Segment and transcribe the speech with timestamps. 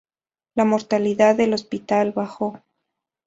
[0.55, 2.63] La mortalidad del hospital bajó.